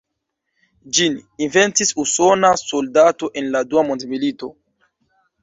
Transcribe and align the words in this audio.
Ĝin 0.97 1.17
inventis 1.47 1.91
usona 2.05 2.51
soldato 2.63 3.31
en 3.43 3.53
la 3.59 3.63
Dua 3.71 3.85
mondmilito. 3.93 4.53